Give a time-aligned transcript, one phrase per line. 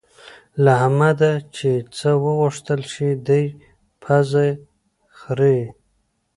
[0.63, 3.43] له احمده چې څه وغوښتل شي؛ دی
[4.01, 4.47] پزه
[5.17, 5.63] خرېي.